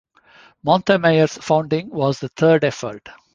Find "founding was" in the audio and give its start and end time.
1.37-2.19